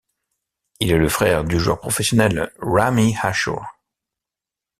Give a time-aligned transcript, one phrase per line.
[0.79, 3.67] Il est le frère du joueur professionnel Ramy Ashour.